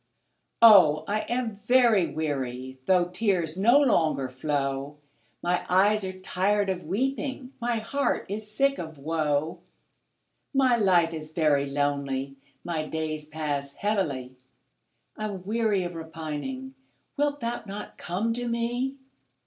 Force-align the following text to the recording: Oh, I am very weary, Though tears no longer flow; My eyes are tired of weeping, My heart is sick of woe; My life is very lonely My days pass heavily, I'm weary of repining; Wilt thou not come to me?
Oh, 0.63 1.03
I 1.07 1.19
am 1.29 1.57
very 1.63 2.07
weary, 2.07 2.79
Though 2.87 3.05
tears 3.09 3.55
no 3.55 3.79
longer 3.79 4.29
flow; 4.29 4.97
My 5.43 5.63
eyes 5.69 6.03
are 6.03 6.11
tired 6.21 6.71
of 6.71 6.81
weeping, 6.81 7.53
My 7.61 7.75
heart 7.75 8.25
is 8.27 8.49
sick 8.51 8.79
of 8.79 8.97
woe; 8.97 9.59
My 10.55 10.75
life 10.75 11.13
is 11.13 11.31
very 11.31 11.67
lonely 11.69 12.35
My 12.63 12.83
days 12.87 13.27
pass 13.27 13.73
heavily, 13.73 14.35
I'm 15.17 15.43
weary 15.43 15.83
of 15.83 15.93
repining; 15.93 16.73
Wilt 17.15 17.39
thou 17.39 17.61
not 17.67 17.99
come 17.99 18.33
to 18.33 18.47
me? 18.47 18.95